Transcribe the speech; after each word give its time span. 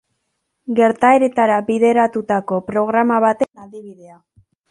Gertaeretara 0.79 1.59
bideratutako 1.67 2.59
programa 2.71 3.21
baten 3.27 3.53
adibidea. 3.67 4.19